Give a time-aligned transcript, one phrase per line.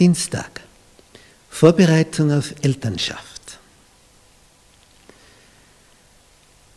[0.00, 0.62] Dienstag.
[1.50, 3.58] Vorbereitung auf Elternschaft.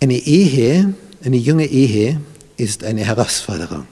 [0.01, 2.19] Eine Ehe, eine junge Ehe
[2.57, 3.87] ist eine Herausforderung.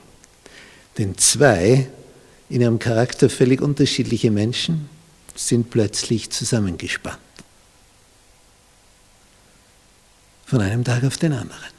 [0.97, 1.87] Denn zwei
[2.49, 4.89] in ihrem Charakter völlig unterschiedliche Menschen
[5.33, 7.17] sind plötzlich zusammengespannt.
[10.45, 11.71] Von einem Tag auf den anderen.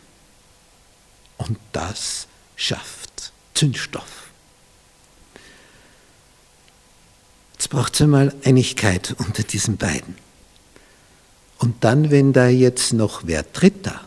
[1.36, 2.26] Und das
[2.56, 4.21] schafft Zündstoff.
[7.62, 10.16] Jetzt braucht es einmal Einigkeit unter diesen beiden.
[11.60, 14.00] Und dann, wenn da jetzt noch wer Dritter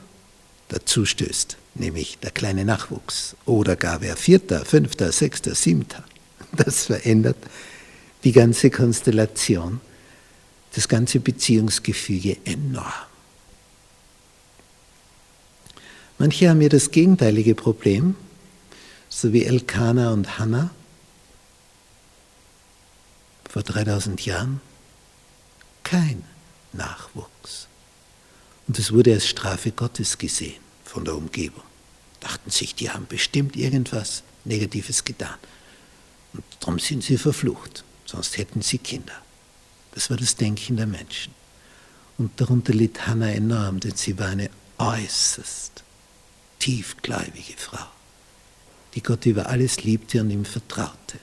[0.67, 6.03] dazu stößt, nämlich der kleine Nachwuchs, oder gar wer Vierter, Fünfter, Sechster, Siebter,
[6.57, 7.37] das verändert
[8.25, 9.79] die ganze Konstellation,
[10.73, 12.91] das ganze Beziehungsgefüge enorm.
[16.17, 18.17] Manche haben ja das gegenteilige Problem,
[19.07, 20.71] so wie Elkanah und Hannah,
[23.55, 24.59] vor 3000 Jahren
[25.81, 26.25] kein
[26.73, 27.69] Nachwuchs.
[28.67, 31.63] Und es wurde als Strafe Gottes gesehen von der Umgebung.
[32.19, 35.37] Dachten sich, die haben bestimmt irgendwas Negatives getan.
[36.33, 39.15] Und darum sind sie verflucht, sonst hätten sie Kinder.
[39.93, 41.33] Das war das Denken der Menschen.
[42.17, 45.81] Und darunter litt Hannah enorm, denn sie war eine äußerst
[46.59, 47.87] tiefgläubige Frau,
[48.95, 51.19] die Gott über alles liebte und ihm vertraute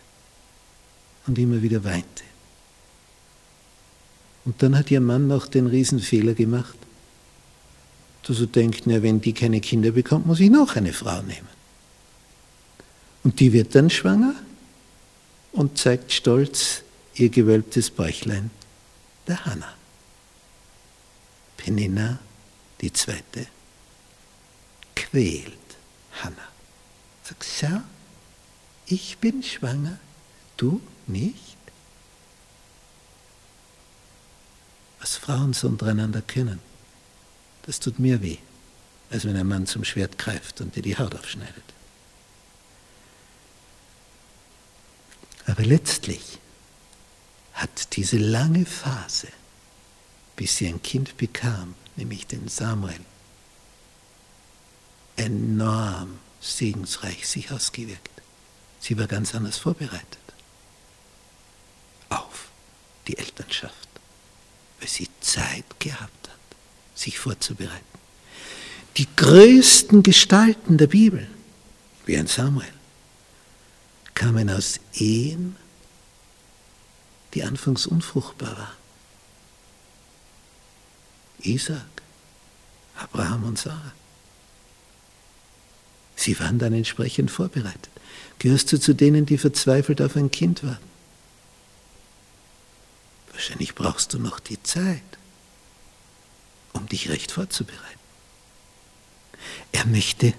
[1.26, 2.24] und immer wieder weinte.
[4.44, 6.76] Und dann hat ihr Mann noch den Riesenfehler gemacht,
[8.24, 11.48] dass er denkt, na, wenn die keine Kinder bekommt, muss ich noch eine Frau nehmen.
[13.24, 14.34] Und die wird dann schwanger
[15.52, 16.82] und zeigt stolz
[17.14, 18.50] ihr gewölbtes Bäuchlein
[19.26, 19.72] der Hanna.
[21.56, 22.18] Penina,
[22.80, 23.46] die zweite,
[24.96, 25.52] quält
[26.20, 26.48] Hanna.
[27.22, 27.80] Sagt, schau,
[28.86, 29.98] ich bin schwanger,
[30.62, 31.56] du nicht?
[35.00, 36.60] Was Frauen so untereinander können,
[37.62, 38.38] das tut mir weh,
[39.10, 41.64] als wenn ein Mann zum Schwert greift und dir die Haut aufschneidet.
[45.46, 46.39] Aber letztlich
[47.55, 49.29] hat diese lange Phase,
[50.36, 53.00] bis sie ein Kind bekam, nämlich den Samuel,
[55.17, 58.23] enorm segensreich sich ausgewirkt.
[58.80, 60.23] Sie war ganz anders vorbereitet
[63.07, 63.89] die Elternschaft,
[64.79, 66.39] weil sie Zeit gehabt hat,
[66.95, 67.85] sich vorzubereiten.
[68.96, 71.27] Die größten Gestalten der Bibel,
[72.05, 72.73] wie ein Samuel,
[74.14, 75.57] kamen aus Ehen,
[77.35, 78.77] die anfangs unfruchtbar waren.
[81.41, 82.02] Isaac,
[82.96, 83.92] Abraham und Sarah.
[86.14, 87.91] Sie waren dann entsprechend vorbereitet.
[88.39, 90.92] Gehörst du zu denen, die verzweifelt auf ein Kind warten?
[93.42, 95.03] Wahrscheinlich brauchst du noch die Zeit,
[96.75, 97.98] um dich recht vorzubereiten.
[99.73, 100.33] Er möchte,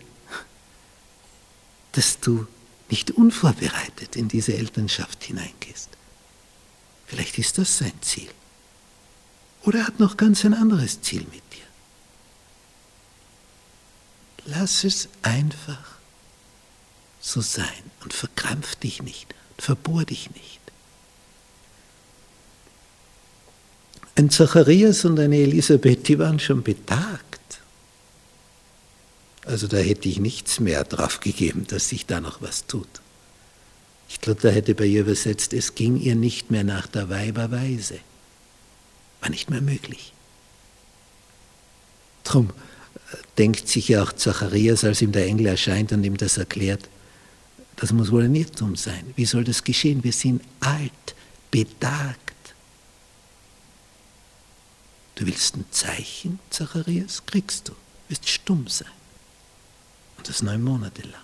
[1.91, 2.47] dass du
[2.89, 5.89] nicht unvorbereitet in diese Elternschaft hineingehst.
[7.05, 8.29] Vielleicht ist das sein Ziel.
[9.63, 11.67] Oder er hat noch ganz ein anderes Ziel mit dir.
[14.45, 15.97] Lass es einfach
[17.19, 20.62] so sein und verkrampf dich nicht, verbohr dich nicht.
[24.15, 27.39] Ein Zacharias und eine Elisabeth, die waren schon betagt.
[29.45, 32.87] Also da hätte ich nichts mehr drauf gegeben, dass sich da noch was tut.
[34.07, 37.99] Ich glaube, da hätte bei ihr übersetzt, es ging ihr nicht mehr nach der Weiberweise.
[39.21, 40.13] War nicht mehr möglich.
[42.23, 42.51] Drum
[43.11, 46.87] äh, denkt sich ja auch Zacharias, als ihm der Engel erscheint und ihm das erklärt,
[47.75, 49.13] das muss wohl ein Irrtum sein.
[49.15, 50.03] Wie soll das geschehen?
[50.03, 51.15] Wir sind alt,
[51.49, 52.32] betagt.
[55.15, 57.25] Du willst ein Zeichen, Zacharias?
[57.25, 57.73] Kriegst du.
[58.09, 58.87] Wirst stumm sein.
[60.17, 61.21] Und das neun Monate lang.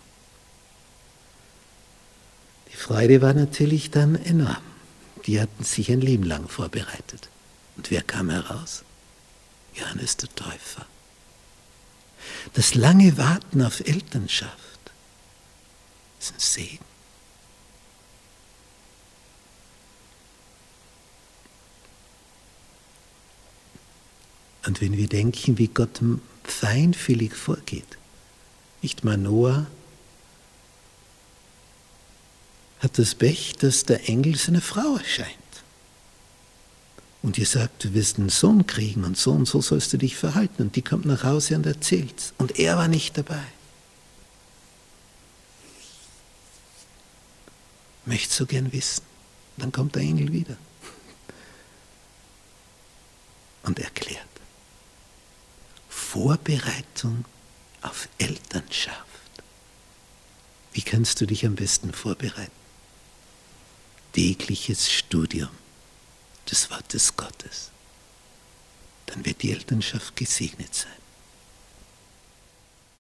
[2.71, 4.57] Die Freude war natürlich dann enorm.
[5.25, 7.29] Die hatten sich ein Leben lang vorbereitet.
[7.77, 8.83] Und wer kam heraus?
[9.73, 10.85] Johannes der Täufer.
[12.53, 14.79] Das lange Warten auf Elternschaft
[16.19, 16.88] ist ein Segen.
[24.69, 25.99] Und wenn wir denken, wie Gott
[26.43, 27.97] feinfühlig vorgeht,
[28.83, 29.65] nicht Manoah
[32.77, 35.33] hat das Pech, dass der Engel seine Frau erscheint.
[37.23, 40.15] Und ihr sagt, du wirst einen Sohn kriegen und so und so sollst du dich
[40.15, 40.61] verhalten.
[40.61, 42.33] Und die kommt nach Hause und erzählt's.
[42.37, 43.41] Und er war nicht dabei.
[48.05, 49.01] Möchte so gern wissen,
[49.57, 50.57] dann kommt der Engel wieder
[53.63, 54.08] und erklärt.
[56.11, 57.23] Vorbereitung
[57.83, 58.97] auf Elternschaft.
[60.73, 62.51] Wie kannst du dich am besten vorbereiten?
[64.13, 65.51] Tägliches Studium
[66.49, 67.69] des Wortes Gottes.
[69.05, 70.98] Dann wird die Elternschaft gesegnet sein.